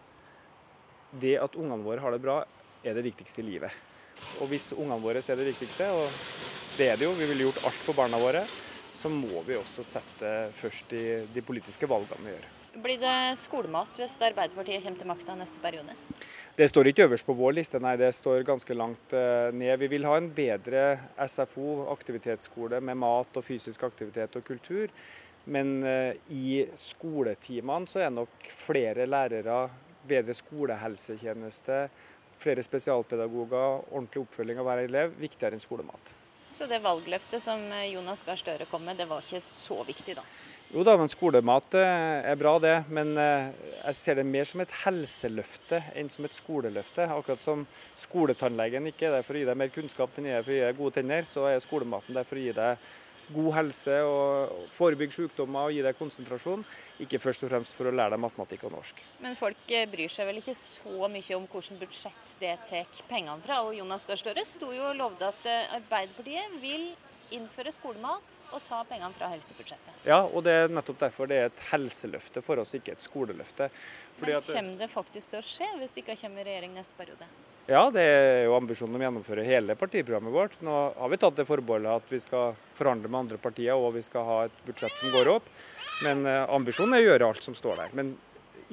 det 1.20 1.36
at 1.42 1.56
ungene 1.58 1.82
våre 1.84 2.02
har 2.04 2.14
det 2.14 2.22
bra, 2.22 2.42
er 2.84 2.96
det 2.96 3.08
viktigste 3.08 3.42
i 3.42 3.48
livet. 3.48 3.72
Og 4.40 4.50
hvis 4.52 4.70
ungene 4.76 5.00
våre 5.02 5.20
er 5.20 5.38
det 5.38 5.48
viktigste, 5.48 5.88
og 5.96 6.76
det 6.76 6.90
er 6.92 7.00
det 7.00 7.08
jo, 7.08 7.16
vi 7.18 7.28
ville 7.32 7.48
gjort 7.48 7.64
alt 7.66 7.80
for 7.86 7.98
barna 7.98 8.20
våre, 8.20 8.44
så 9.00 9.10
må 9.12 9.40
vi 9.46 9.56
også 9.56 9.84
sette 9.86 10.32
først 10.58 10.92
de, 10.92 11.04
de 11.32 11.44
politiske 11.44 11.88
valgene 11.88 12.26
vi 12.26 12.34
gjør. 12.34 12.48
Blir 12.80 13.00
det 13.02 13.14
skolemat 13.40 13.96
hvis 13.98 14.12
Arbeiderpartiet 14.22 14.84
kommer 14.84 15.00
til 15.00 15.08
makta 15.10 15.34
neste 15.38 15.62
periode? 15.62 15.96
Det 16.54 16.68
står 16.68 16.90
ikke 16.90 17.06
øverst 17.08 17.26
på 17.26 17.34
vår 17.38 17.54
liste, 17.56 17.80
nei. 17.82 17.96
Det 17.98 18.10
står 18.14 18.44
ganske 18.46 18.74
langt 18.76 19.14
eh, 19.16 19.48
ned. 19.56 19.72
Vi 19.80 19.88
vil 19.94 20.06
ha 20.06 20.16
en 20.18 20.28
bedre 20.34 20.84
SFO, 21.24 21.86
aktivitetsskole, 21.94 22.82
med 22.84 22.98
mat 23.00 23.40
og 23.40 23.46
fysisk 23.46 23.86
aktivitet 23.88 24.36
og 24.38 24.44
kultur. 24.46 24.92
Men 25.50 25.78
eh, 25.86 26.20
i 26.36 26.60
skoletimene 26.78 27.88
så 27.90 28.04
er 28.04 28.14
nok 28.14 28.50
flere 28.60 29.08
lærere, 29.08 29.62
bedre 30.10 30.36
skolehelsetjeneste, 30.36 31.82
flere 32.40 32.64
spesialpedagoger, 32.66 33.86
ordentlig 33.90 34.26
oppfølging 34.26 34.60
av 34.60 34.68
hver 34.68 34.84
elev 34.84 35.16
viktigere 35.20 35.56
enn 35.56 35.64
skolemat. 35.64 36.19
Så 36.50 36.66
det 36.66 36.82
valgløftet 36.82 37.42
som 37.42 37.62
Jonas 37.86 38.24
Gahr 38.26 38.38
Støre 38.40 38.66
kom 38.68 38.82
med, 38.84 38.98
det 38.98 39.06
var 39.08 39.22
ikke 39.22 39.38
så 39.44 39.80
viktig, 39.86 40.16
da? 40.18 40.24
Jo 40.70 40.84
da, 40.86 40.92
men 40.94 41.08
skolemat 41.10 41.74
eh, 41.74 42.30
er 42.30 42.36
bra 42.38 42.52
det. 42.62 42.76
Men 42.94 43.08
eh, 43.18 43.48
jeg 43.88 43.98
ser 43.98 44.20
det 44.20 44.26
mer 44.28 44.46
som 44.46 44.62
et 44.62 44.74
helseløfte 44.84 45.80
enn 45.98 46.10
som 46.12 46.26
et 46.28 46.36
skoleløfte. 46.36 47.08
Akkurat 47.10 47.42
som 47.42 47.64
skoletannlegen 47.98 48.86
ikke 48.92 49.08
er 49.08 49.16
der 49.16 49.26
for 49.26 49.34
å 49.34 49.42
gi 49.42 49.48
deg 49.48 49.58
mer 49.58 49.72
kunnskap, 49.74 50.14
den 50.14 50.28
er 50.30 50.44
for 50.44 50.54
å 50.54 50.58
gi 50.60 50.62
deg 50.62 50.78
gode 50.78 50.94
tenner, 51.00 51.26
så 51.26 51.48
er 51.50 51.62
skolematen 51.64 52.14
der 52.14 52.28
for 52.28 52.38
å 52.38 52.44
gi 52.44 52.54
deg 52.54 52.86
god 53.34 53.50
helse 53.56 53.96
og 54.06 54.64
forebygge 54.74 55.16
sykdommer 55.16 55.68
og 55.68 55.74
gi 55.74 55.82
deg 55.84 55.98
konsentrasjon. 55.98 56.64
Ikke 57.02 57.20
først 57.22 57.44
og 57.46 57.52
fremst 57.52 57.76
for 57.78 57.90
å 57.90 57.94
lære 57.94 58.14
deg 58.14 58.22
matematikk 58.22 58.66
og 58.68 58.74
norsk. 58.76 59.02
Men 59.24 59.38
folk 59.38 59.74
eh, 59.74 59.86
bryr 59.90 60.12
seg 60.12 60.28
vel 60.30 60.40
ikke 60.42 60.56
så 60.58 61.10
mye 61.10 61.36
om 61.38 61.46
hvilket 61.50 61.78
budsjett 61.80 62.34
det 62.40 62.56
tar 62.68 63.04
pengene 63.10 63.40
fra. 63.44 63.62
Og 63.66 63.76
Jonas 63.78 64.06
Gahr 64.08 64.20
Støre 64.20 64.44
sto 64.48 64.72
jo 64.74 64.90
og 64.90 64.98
lovde 64.98 65.30
at 65.30 65.48
eh, 65.48 65.78
Arbeiderpartiet 65.78 66.58
vil 66.62 66.90
innføre 67.34 67.70
skolemat 67.74 68.40
og 68.54 68.62
ta 68.66 68.80
pengene 68.88 69.14
fra 69.14 69.28
helsebudsjettet. 69.30 70.02
Ja, 70.08 70.22
og 70.24 70.44
det 70.46 70.56
er 70.64 70.72
nettopp 70.72 70.98
derfor 71.02 71.30
det 71.30 71.38
er 71.38 71.48
et 71.50 71.62
helseløfte 71.70 72.42
for 72.42 72.62
oss, 72.62 72.74
ikke 72.74 72.96
et 72.96 73.04
skoleløfte. 73.04 73.70
Fordi 74.18 74.34
Men 74.34 74.48
kommer 74.48 74.82
det 74.82 74.90
faktisk 74.90 75.34
til 75.34 75.42
å 75.42 75.46
skje 75.46 75.70
hvis 75.78 75.94
det 75.94 76.04
ikke 76.04 76.18
kommer 76.24 76.42
i 76.42 76.50
regjering 76.50 76.76
neste 76.76 76.98
periode? 76.98 77.30
Ja, 77.70 77.84
det 77.94 78.02
er 78.02 78.40
jo 78.48 78.56
ambisjonen 78.56 78.96
om 78.96 79.02
å 79.02 79.04
gjennomføre 79.04 79.42
hele 79.46 79.76
partiprogrammet 79.78 80.34
vårt. 80.34 80.54
Nå 80.66 80.72
har 80.96 81.10
vi 81.12 81.18
tatt 81.22 81.36
det 81.38 81.44
forbeholdet 81.46 82.00
at 82.00 82.08
vi 82.10 82.18
skal 82.18 82.56
forhandle 82.74 83.06
med 83.06 83.18
andre 83.20 83.36
partier 83.38 83.78
og 83.78 83.92
vi 83.94 84.02
skal 84.02 84.24
ha 84.26 84.38
et 84.48 84.56
budsjett 84.66 84.96
som 84.98 85.12
går 85.14 85.30
opp. 85.36 85.46
Men 86.02 86.24
eh, 86.26 86.50
ambisjonen 86.50 86.96
er 86.96 87.04
å 87.04 87.06
gjøre 87.12 87.28
alt 87.30 87.46
som 87.46 87.54
står 87.54 87.78
der. 87.78 87.92
Men 87.94 88.10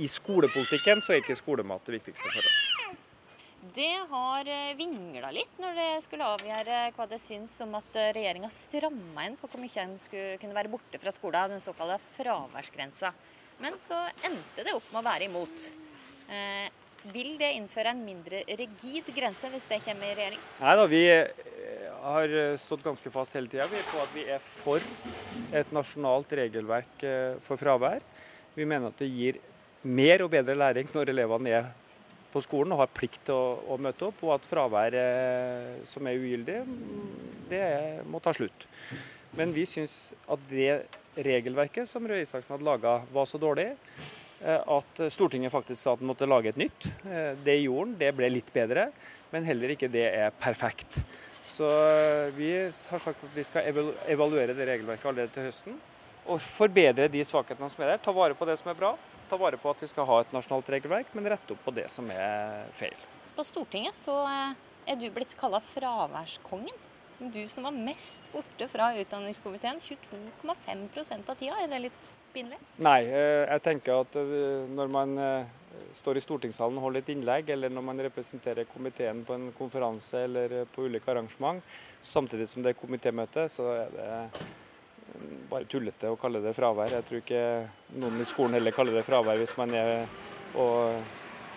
i 0.02 0.10
skolepolitikken 0.10 1.04
så 1.06 1.14
er 1.14 1.22
ikke 1.22 1.38
skolemat 1.38 1.86
det 1.86 2.00
viktigste 2.00 2.26
for 2.26 2.42
oss. 2.42 2.64
det 3.78 3.94
har 4.10 4.50
eh, 4.50 4.74
vingla 4.80 5.30
litt 5.36 5.62
når 5.62 5.78
det 5.78 5.88
skulle 6.08 6.32
avgjøre 6.34 6.82
hva 6.98 7.08
det 7.14 7.22
syns 7.22 7.54
om 7.68 7.78
at 7.78 8.02
eh, 8.02 8.10
regjeringa 8.18 8.50
stramma 8.50 9.28
inn 9.28 9.38
på 9.38 9.52
hvor 9.52 9.62
mye 9.62 9.84
en 9.84 9.94
skulle 10.02 10.42
kunne 10.42 10.58
være 10.58 10.74
borte 10.74 11.04
fra 11.04 11.14
skolen, 11.14 11.54
den 11.54 11.62
såkalte 11.62 12.02
fraværsgrensa. 12.18 13.14
Men 13.62 13.78
så 13.78 14.02
endte 14.26 14.66
det 14.66 14.74
opp 14.74 14.90
med 14.90 15.04
å 15.04 15.08
være 15.12 15.30
imot. 15.30 15.70
Eh, 17.08 17.14
vil 17.14 17.38
det 17.38 17.54
innføre 17.56 17.92
en 17.92 18.04
mindre 18.06 18.44
rigid 18.48 19.06
grense 19.16 19.50
hvis 19.50 19.68
det 19.68 19.82
kommer 19.86 20.08
i 20.08 20.16
regjering? 20.16 20.40
Nei 20.60 20.76
da, 20.76 20.86
vi 20.86 21.04
eh, 21.10 21.28
har 22.04 22.58
stått 22.58 22.84
ganske 22.84 23.12
fast 23.12 23.36
hele 23.36 23.48
tida 23.48 23.68
på 23.68 24.02
at 24.02 24.14
vi 24.16 24.28
er 24.30 24.40
for 24.40 24.82
et 25.54 25.72
nasjonalt 25.72 26.32
regelverk 26.32 27.04
eh, 27.04 27.36
for 27.46 27.58
fravær. 27.58 28.02
Vi 28.56 28.66
mener 28.66 28.90
at 28.90 29.00
det 29.00 29.10
gir 29.12 29.40
mer 29.84 30.24
og 30.24 30.32
bedre 30.32 30.56
læring 30.58 30.90
når 30.94 31.14
elevene 31.14 31.50
er 31.50 31.68
på 32.34 32.42
skolen 32.44 32.74
og 32.76 32.84
har 32.84 32.92
plikt 32.92 33.24
til 33.26 33.38
å, 33.38 33.60
å 33.72 33.78
møte 33.80 34.10
opp, 34.10 34.22
og 34.26 34.36
at 34.36 34.48
fravær 34.50 34.96
eh, 34.98 35.84
som 35.88 36.08
er 36.08 36.20
ugyldig, 36.20 36.62
det 37.50 37.66
må 38.10 38.20
ta 38.20 38.34
slutt. 38.36 38.68
Men 39.38 39.54
vi 39.56 39.64
syns 39.70 40.14
at 40.28 40.42
det 40.50 40.88
regelverket 41.18 41.88
som 41.90 42.06
Røe 42.08 42.22
Isaksen 42.22 42.56
hadde 42.56 42.68
laga, 42.68 43.00
var 43.14 43.30
så 43.30 43.40
dårlig 43.42 43.72
eh, 43.72 44.27
at 44.46 45.00
Stortinget 45.12 45.52
faktisk 45.52 45.82
sa 45.82 45.94
at 45.96 46.02
han 46.04 46.10
måtte 46.12 46.28
lage 46.30 46.52
et 46.52 46.60
nytt. 46.62 46.90
Eh, 47.08 47.34
det 47.44 47.58
gjorde 47.64 47.88
han, 47.88 47.96
det 48.00 48.12
ble 48.18 48.30
litt 48.30 48.52
bedre, 48.54 48.90
men 49.34 49.48
heller 49.48 49.74
ikke 49.74 49.90
det 49.92 50.06
er 50.12 50.36
perfekt. 50.38 51.00
Så 51.48 51.68
vi 52.36 52.52
har 52.54 52.72
sagt 53.00 53.24
at 53.24 53.34
vi 53.34 53.46
skal 53.48 53.70
evaluere 53.72 54.54
det 54.54 54.68
regelverket 54.68 55.08
allerede 55.08 55.34
til 55.34 55.48
høsten. 55.48 55.78
Og 56.28 56.42
forbedre 56.44 57.08
de 57.08 57.22
svakhetene 57.24 57.70
som 57.72 57.86
er 57.86 57.94
der. 57.94 58.02
Ta 58.04 58.12
vare 58.12 58.36
på 58.36 58.46
det 58.50 58.58
som 58.60 58.68
er 58.74 58.76
bra, 58.78 58.92
ta 59.32 59.40
vare 59.40 59.60
på 59.60 59.72
at 59.72 59.82
vi 59.82 59.88
skal 59.88 60.08
ha 60.10 60.20
et 60.22 60.36
nasjonalt 60.36 60.70
regelverk, 60.76 61.14
men 61.16 61.30
rette 61.32 61.56
opp 61.56 61.64
på 61.64 61.74
det 61.76 61.88
som 61.92 62.10
er 62.12 62.68
feil. 62.76 63.08
På 63.38 63.46
Stortinget 63.48 63.96
så 63.96 64.20
eh, 64.28 64.54
er 64.92 65.00
du 65.00 65.08
blitt 65.14 65.38
kalla 65.40 65.64
fraværskongen. 65.64 66.86
Du 67.20 67.40
som 67.50 67.66
var 67.66 67.74
mest 67.74 68.22
borte 68.34 68.68
fra 68.70 68.92
utdanningskomiteen, 68.94 69.80
22,5% 69.82 71.32
av 71.32 71.40
tida. 71.40 71.56
Er 71.64 71.72
det 71.72 71.80
litt 71.88 72.10
pinlig? 72.34 72.60
Nei, 72.86 73.00
eh, 73.06 73.46
jeg 73.48 73.64
tenker 73.66 74.04
at 74.04 74.20
eh, 74.22 74.68
når 74.70 74.92
man 74.94 75.16
står 75.98 76.20
i 76.20 76.22
stortingssalen 76.22 76.78
og 76.78 76.88
holder 76.88 77.04
et 77.04 77.12
innlegg, 77.14 77.50
eller 77.54 77.74
når 77.74 77.86
man 77.90 78.04
representerer 78.06 78.70
komiteen 78.70 79.24
på 79.26 79.34
en 79.34 79.50
konferanse 79.58 80.24
eller 80.28 80.64
på 80.74 80.86
ulike 80.86 81.10
arrangement, 81.14 81.62
samtidig 82.02 82.48
som 82.50 82.66
det 82.66 82.74
er 82.74 82.80
komitémøte, 82.82 83.48
så 83.50 83.70
er 83.82 83.94
det 83.96 84.48
bare 85.50 85.68
tullete 85.70 86.12
å 86.12 86.18
kalle 86.20 86.42
det 86.44 86.54
fravær. 86.58 86.92
Jeg 86.98 87.08
tror 87.08 87.22
ikke 87.22 87.44
noen 88.02 88.22
i 88.22 88.28
skolen 88.28 88.58
heller 88.58 88.76
kaller 88.76 88.98
det 88.98 89.06
fravær 89.08 89.40
hvis 89.40 89.56
man 89.58 89.74
er 89.78 90.06
og 90.58 91.02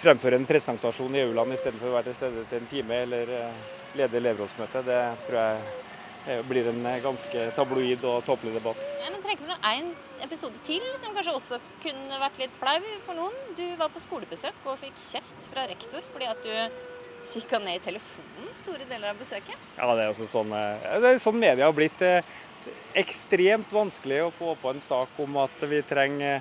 fremfører 0.01 0.39
en 0.39 0.49
presentasjon 0.49 1.15
i 1.17 1.23
aulaen 1.27 1.55
istedenfor 1.55 1.91
å 1.91 1.99
være 1.99 2.11
til 2.11 2.19
stede 2.19 2.47
til 2.49 2.63
en 2.63 2.71
time 2.71 3.03
eller 3.05 3.33
eh, 3.37 3.69
lede 3.99 4.21
elevrådsmøtet. 4.21 4.87
Det 4.87 5.01
tror 5.27 5.39
jeg 5.41 5.63
eh, 6.27 6.43
blir 6.49 6.71
en 6.73 6.85
eh, 6.91 7.01
ganske 7.05 7.47
tabloid 7.57 8.05
og 8.09 8.23
tåpelig 8.29 8.55
debatt. 8.59 8.85
Ja, 9.03 9.11
men 9.11 9.25
trenger 9.25 9.51
du 9.51 9.69
en 9.73 9.91
episode 10.27 10.61
til 10.67 10.85
som 11.01 11.17
kanskje 11.17 11.37
også 11.39 11.61
kunne 11.85 12.21
vært 12.23 12.41
litt 12.43 12.61
flau 12.61 12.79
for 13.07 13.19
noen? 13.19 13.37
Du 13.59 13.67
var 13.81 13.93
på 13.93 14.03
skolebesøk 14.03 14.67
og 14.67 14.81
fikk 14.83 14.97
kjeft 15.11 15.51
fra 15.53 15.67
rektor 15.71 16.05
fordi 16.13 16.31
at 16.31 16.47
du 16.47 16.55
kikka 17.31 17.59
ned 17.61 17.77
i 17.77 17.83
telefonen 17.85 18.55
store 18.57 18.87
deler 18.89 19.13
av 19.13 19.19
besøket? 19.21 19.67
Ja, 19.77 19.91
det 19.93 20.07
er 20.07 20.15
også 20.15 20.29
sånn, 20.31 20.55
det 20.55 21.11
er 21.11 21.19
sånn 21.21 21.37
media 21.37 21.67
har 21.69 21.77
blitt 21.77 22.01
ekstremt 22.97 23.73
vanskelig 23.73 24.23
å 24.25 24.33
få 24.35 24.55
på 24.61 24.73
en 24.73 24.81
sak 24.83 25.21
om 25.21 25.37
at 25.43 25.69
vi 25.69 25.83
trenger 25.87 26.41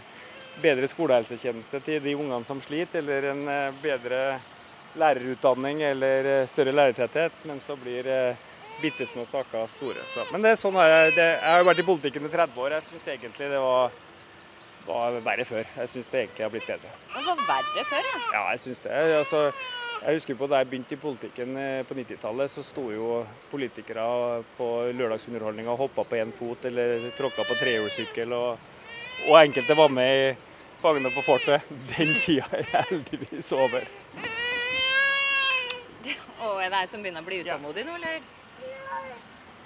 bedre 0.59 0.87
skolehelsetjeneste 0.89 1.81
til 1.85 2.01
de 2.03 2.15
ungene 2.17 2.45
som 2.47 2.61
sliter, 2.63 3.03
eller 3.03 3.31
en 3.31 3.43
eh, 3.51 3.77
bedre 3.83 4.21
lærerutdanning 4.97 5.83
eller 5.85 6.29
eh, 6.33 6.45
større 6.47 6.73
lærertetthet. 6.75 7.43
Men 7.49 7.59
så 7.59 7.75
blir 7.79 8.07
eh, 8.07 8.45
bitte 8.81 9.05
små 9.05 9.25
saker 9.25 9.67
store. 9.67 10.03
Så. 10.05 10.25
Men 10.33 10.45
det 10.45 10.53
er 10.53 10.61
sånn 10.61 10.77
jeg, 10.79 11.11
det, 11.17 11.27
jeg 11.39 11.57
har 11.57 11.67
vært 11.67 11.83
i 11.83 11.87
politikken 11.87 12.29
i 12.29 12.31
30 12.33 12.63
år. 12.63 12.77
Jeg 12.77 12.87
syns 12.87 13.09
egentlig 13.15 13.51
det 13.51 13.61
var, 13.63 13.99
var 14.87 15.19
verre 15.25 15.45
før. 15.47 15.67
Jeg 15.81 15.93
syns 15.93 16.09
det 16.13 16.23
egentlig 16.23 16.47
har 16.47 16.55
blitt 16.55 16.69
bedre. 16.69 16.95
Det 17.13 17.27
var 17.27 17.45
verre 17.45 17.85
før, 17.91 18.09
ja? 18.13 18.17
Ja, 18.33 18.43
jeg 18.53 18.63
syns 18.65 18.83
det. 18.85 19.03
Altså, 19.19 19.45
jeg 19.99 20.15
husker 20.15 20.37
på 20.39 20.47
Da 20.47 20.61
jeg 20.61 20.69
begynte 20.71 20.95
i 20.95 21.01
politikken 21.01 21.57
eh, 21.59 21.81
på 21.87 21.97
90-tallet, 21.97 22.51
så 22.51 22.63
sto 22.63 22.85
jo 22.93 23.23
politikere 23.51 24.05
på 24.57 24.69
lørdagsunderholdninga 24.95 25.73
og 25.73 25.85
hoppa 25.85 26.07
på 26.07 26.21
én 26.21 26.31
fot 26.35 26.69
eller 26.69 27.09
tråkka 27.17 27.47
på 27.47 27.59
trehjulssykkel. 27.59 28.35
Og, 28.37 28.69
og, 29.27 29.33
enkelte 29.41 29.77
var 29.77 29.91
med 29.91 30.13
i 30.21 30.29
Fangene 30.79 31.11
på 31.11 31.25
fortet. 31.25 31.67
Den 31.91 32.13
tida 32.23 32.47
er 32.55 32.69
heldigvis 32.77 33.51
over. 33.51 33.83
Det 36.69 36.75
deg 36.77 36.89
som 36.91 37.01
begynner 37.01 37.23
å 37.23 37.25
bli 37.25 37.37
utålmodig 37.41 37.81
nå, 37.87 37.95
eller? 37.97 38.25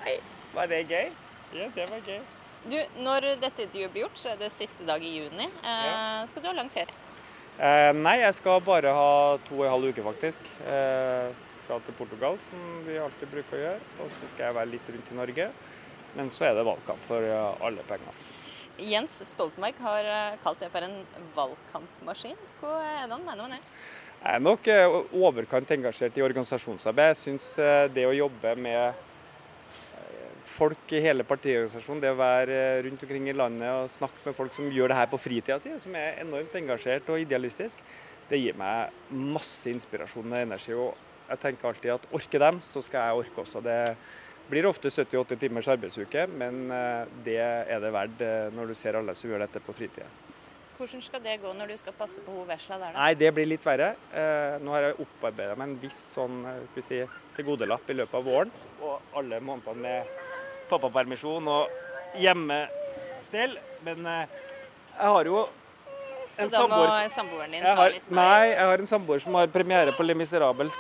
Nei. 0.06 0.14
Var 0.54 0.70
det 0.72 0.78
gøy? 0.88 1.10
Ja, 1.52 1.66
det 1.76 1.88
var 1.92 2.06
gøy. 2.08 2.20
Du, 2.64 2.78
Når 3.04 3.26
dette 3.42 3.66
intervjuet 3.66 3.92
blir 3.92 4.06
gjort, 4.06 4.20
så 4.22 4.30
er 4.32 4.38
det 4.40 4.48
siste 4.54 4.86
dag 4.88 5.04
i 5.04 5.10
juni. 5.18 5.50
Eh, 5.50 5.82
ja. 5.84 5.98
Skal 6.30 6.46
du 6.46 6.48
ha 6.48 6.54
lang 6.56 6.70
ferie? 6.72 6.96
Eh, 7.58 7.90
nei, 7.98 8.14
jeg 8.22 8.38
skal 8.38 8.64
bare 8.64 8.94
ha 8.96 9.10
to 9.50 9.58
og 9.58 9.66
en 9.66 9.74
halv 9.74 9.90
uke, 9.92 10.06
faktisk. 10.06 10.48
Eh, 10.64 11.44
skal 11.58 11.84
til 11.84 11.98
Portugal, 11.98 12.40
som 12.46 12.62
vi 12.88 12.96
alltid 13.04 13.34
bruker 13.34 13.58
å 13.58 13.60
gjøre. 13.66 13.90
Og 14.06 14.14
så 14.22 14.30
skal 14.32 14.46
jeg 14.48 14.58
være 14.62 14.72
litt 14.72 14.94
rundt 14.96 15.12
i 15.12 15.18
Norge. 15.20 15.50
Men 16.16 16.32
så 16.32 16.48
er 16.48 16.56
det 16.56 16.64
valgkamp 16.70 17.04
for 17.10 17.28
eh, 17.28 17.66
alle 17.68 17.84
pengene. 17.90 18.16
Jens 18.80 19.20
Stoltenberg 19.28 19.84
har 19.84 20.08
eh, 20.14 20.40
kalt 20.46 20.64
det 20.64 20.72
for 20.72 20.88
en 20.88 21.02
valgkampmaskin. 21.36 22.40
Hva 22.62 22.80
er 22.80 23.04
det 23.04 23.18
han 23.18 23.28
mener 23.28 23.44
med 23.44 23.58
det? 23.60 23.76
Jeg 24.24 24.40
er 24.40 24.44
nok 24.44 24.68
eh, 24.72 25.00
overkant 25.20 25.72
engasjert 25.76 26.18
i 26.18 26.24
organisasjonsarbeid. 26.24 27.12
Jeg 27.12 27.20
syns 27.20 27.50
det 27.92 28.08
å 28.08 28.16
jobbe 28.16 28.56
med 28.56 29.02
folk 30.54 30.94
i 30.94 31.02
hele 31.04 31.26
partiorganisasjonen, 31.28 32.02
det 32.04 32.12
å 32.14 32.20
være 32.20 32.58
rundt 32.86 33.04
omkring 33.06 33.30
i 33.30 33.36
landet 33.36 33.70
og 33.72 33.92
snakke 33.92 34.28
med 34.28 34.38
folk 34.38 34.54
som 34.56 34.70
gjør 34.72 34.92
det 34.92 35.00
her 35.00 35.10
på 35.12 35.20
fritida 35.22 35.58
si, 35.62 35.72
som 35.82 35.96
er 35.98 36.20
enormt 36.22 36.54
engasjert 36.60 37.10
og 37.12 37.22
idealistisk, 37.24 37.80
det 38.30 38.40
gir 38.40 38.58
meg 38.60 38.94
masse 39.12 39.72
inspirasjon 39.72 40.30
og 40.30 40.40
energi. 40.40 40.76
og 40.78 40.94
Jeg 41.30 41.42
tenker 41.44 41.70
alltid 41.70 41.96
at 41.96 42.08
orker 42.14 42.46
dem, 42.46 42.62
så 42.64 42.84
skal 42.86 43.08
jeg 43.08 43.24
orke 43.24 43.44
også. 43.44 43.64
Det 43.66 43.80
blir 44.50 44.68
ofte 44.68 44.92
70-80 44.92 45.42
timers 45.42 45.72
arbeidsuke, 45.72 46.28
men 46.38 46.68
eh, 46.72 47.18
det 47.26 47.40
er 47.42 47.84
det 47.84 47.94
verdt 47.96 48.24
eh, 48.24 48.54
når 48.56 48.72
du 48.72 48.78
ser 48.78 49.00
alle 49.00 49.16
som 49.18 49.32
gjør 49.32 49.46
dette 49.46 49.64
på 49.64 49.76
fritida. 49.76 50.10
Hvordan 50.78 51.02
skal 51.06 51.22
det 51.24 51.36
gå 51.42 51.52
når 51.54 51.74
du 51.74 51.78
skal 51.78 51.96
passe 51.98 52.22
på 52.26 52.34
hun 52.34 52.48
vesla 52.50 52.80
der, 52.82 52.94
da? 52.94 53.00
Nei, 53.00 53.14
Det 53.20 53.30
blir 53.36 53.50
litt 53.50 53.66
verre. 53.66 53.94
Eh, 54.12 54.56
nå 54.64 54.74
har 54.74 54.90
jeg 54.90 55.00
opparbeida 55.06 55.56
meg 55.60 55.70
en 55.70 55.80
viss 55.82 56.00
sånn 56.16 56.40
si, 56.82 57.04
tilgodelapp 57.38 57.90
i 57.94 57.98
løpet 58.00 58.20
av 58.20 58.26
våren. 58.26 58.54
Og 58.82 59.18
alle 59.20 59.42
månedene 59.44 59.84
med 59.84 60.14
pappapermisjon 60.72 61.52
og 61.54 62.18
hjemmestell. 62.20 63.58
Men 63.86 64.10
eh, 64.10 64.40
jeg 64.98 65.14
har 65.18 65.30
jo 65.30 65.44
en 65.44 66.50
Så 66.50 66.50
da 66.50 66.66
må 66.66 66.84
samboeren 67.14 67.54
din 67.54 67.62
ta 67.64 67.90
litt 67.94 68.10
mer? 68.10 68.18
Nei, 68.24 68.46
jeg 68.56 68.70
har 68.72 68.82
en 68.82 68.90
samboer 68.90 69.22
som 69.22 69.36
har 69.38 69.52
premiere 69.54 69.94
på 69.94 70.06
Le 70.06 70.18
Miserable 70.18 70.72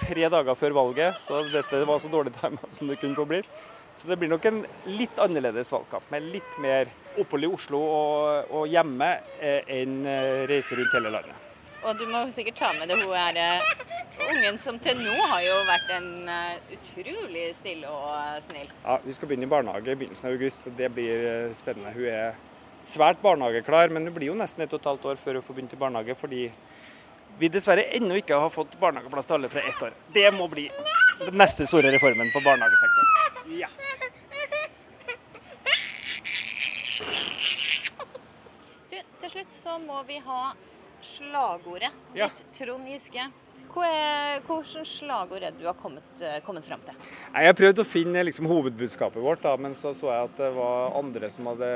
tre 0.00 0.28
dager 0.32 0.56
før 0.58 0.74
valget. 0.80 1.20
Så 1.22 1.44
dette 1.52 1.84
var 1.86 2.00
så 2.02 2.10
dårlig 2.10 2.34
time 2.40 2.58
som 2.72 2.90
det 2.90 2.98
kunne 3.00 3.18
få 3.18 3.28
blitt. 3.30 3.50
Så 4.00 4.08
det 4.08 4.16
blir 4.16 4.30
nok 4.32 4.44
en 4.48 4.62
litt 4.96 5.18
annerledes 5.20 5.68
valgkamp, 5.72 6.06
med 6.08 6.24
litt 6.32 6.54
mer 6.64 6.88
opphold 7.20 7.44
i 7.44 7.50
Oslo 7.52 7.80
og, 7.84 8.52
og 8.56 8.70
hjemme 8.72 9.10
eh, 9.44 9.66
enn 9.76 9.98
eh, 10.08 10.44
reise 10.48 10.78
rundt 10.78 10.96
hele 10.96 11.12
landet. 11.12 11.46
Og 11.84 11.96
du 12.00 12.06
må 12.08 12.22
sikkert 12.32 12.56
ta 12.60 12.70
med 12.76 12.88
deg 12.88 13.00
hun 13.04 13.12
er 13.16 13.36
uh, 13.60 13.68
ungen 14.30 14.56
som 14.60 14.78
til 14.80 14.96
nå 15.00 15.12
har 15.32 15.44
jo 15.44 15.54
vært 15.68 15.92
en 15.96 16.10
utrolig 16.76 17.44
stille 17.56 17.88
og 17.88 18.40
snill. 18.44 18.72
Ja, 18.84 18.98
Hun 19.04 19.16
skal 19.16 19.30
begynne 19.30 19.48
i 19.48 19.52
barnehage 19.52 19.92
i 19.92 20.00
begynnelsen 20.00 20.28
av 20.28 20.36
august, 20.36 20.64
så 20.64 20.72
det 20.76 20.90
blir 20.96 21.52
spennende. 21.56 21.92
Hun 21.96 22.08
er 22.08 22.36
svært 22.84 23.20
barnehageklar, 23.22 23.92
men 23.92 24.04
det 24.08 24.12
blir 24.16 24.32
jo 24.32 24.36
nesten 24.36 24.64
et 24.64 24.72
og 24.76 24.80
et 24.80 24.90
halvt 24.92 25.08
år 25.12 25.20
før 25.24 25.40
hun 25.40 25.46
får 25.46 25.56
begynt 25.56 25.76
i 25.76 25.80
barnehage, 25.80 26.16
fordi 26.20 26.42
vi 27.40 27.48
dessverre 27.48 27.86
ennå 27.96 28.18
ikke 28.20 28.36
har 28.36 28.52
fått 28.52 28.76
barnehageplass 28.80 29.28
til 29.28 29.38
alle 29.38 29.48
fra 29.48 29.64
ett 29.64 29.82
år. 29.82 29.96
Det 30.12 30.28
må 30.36 30.48
bli 30.52 30.66
den 31.24 31.36
neste 31.40 31.64
store 31.68 31.92
reformen 31.94 32.28
på 32.34 32.42
barnehagesektoren. 32.44 32.99
Ja. 33.50 33.68
Du, 38.90 38.96
til 39.20 39.30
slutt 39.32 39.54
så 39.54 39.78
må 39.82 40.02
vi 40.08 40.18
ha 40.24 40.40
slagordet 41.02 41.90
ja. 42.14 42.28
ditt, 42.28 42.44
Trond 42.56 42.88
Giske. 42.88 43.30
Er, 43.70 44.40
slagord 44.88 45.44
er 45.44 45.52
det 45.54 45.60
du 45.60 45.66
har 45.68 45.76
kommet, 45.78 46.06
eh, 46.26 46.40
kommet 46.42 46.66
fram 46.66 46.80
til? 46.82 46.96
Jeg 47.30 47.46
har 47.46 47.54
prøvd 47.54 47.82
å 47.82 47.86
finne 47.86 48.24
liksom, 48.26 48.48
hovedbudskapet 48.50 49.22
vårt, 49.22 49.44
da, 49.44 49.54
men 49.56 49.76
så 49.78 49.92
så 49.94 50.10
jeg 50.10 50.30
at 50.30 50.40
det 50.40 50.50
var 50.56 50.96
andre 50.98 51.30
som 51.30 51.46
hadde 51.52 51.68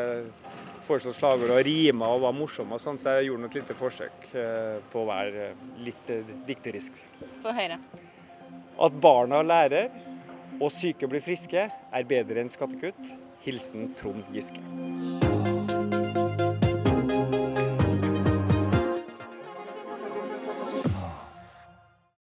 foreslått 0.88 1.16
slagord 1.16 1.54
og 1.54 1.62
rima 1.64 2.10
og 2.12 2.24
var 2.26 2.34
morsomme, 2.36 2.76
og 2.76 2.82
sånn, 2.82 2.98
så 3.00 3.16
jeg 3.18 3.30
gjorde 3.30 3.50
et 3.50 3.60
lite 3.60 3.76
forsøk 3.78 4.26
eh, 4.34 4.80
på 4.90 5.04
å 5.04 5.08
være 5.08 5.52
litt 5.86 6.10
eh, 6.12 6.34
dikterisk. 6.48 6.98
Få 7.44 7.54
høre. 7.56 7.78
At 8.84 8.98
barna 8.98 9.44
lærer 9.46 9.94
og 10.60 10.72
syke 10.72 11.08
blir 11.10 11.24
friske, 11.24 11.68
er 11.70 12.10
bedre 12.10 12.44
enn 12.44 12.52
skattekutt. 12.52 13.14
Hilsen 13.44 13.90
Trond 13.98 14.24
Giske. 14.32 15.33